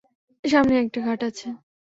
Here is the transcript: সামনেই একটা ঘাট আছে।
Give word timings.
সামনেই 0.43 0.81
একটা 0.83 0.99
ঘাট 1.01 1.19
আছে। 1.23 1.47